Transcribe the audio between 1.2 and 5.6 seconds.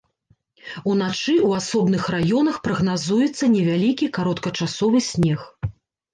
ў асобных раёнах прагназуецца невялікі кароткачасовы снег.